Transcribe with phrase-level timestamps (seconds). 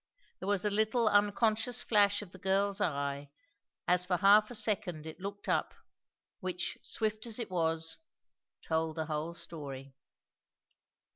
[0.39, 3.29] There was a little unconscious flash of the girl's eye,
[3.87, 5.75] as for half a second it looked up,
[6.39, 7.97] which swift as it was,
[8.63, 9.93] told the whole story.